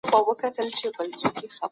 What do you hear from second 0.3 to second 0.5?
د